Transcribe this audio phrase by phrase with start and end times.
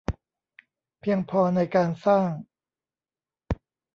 [0.99, 2.29] เพียงพอในการสร้าง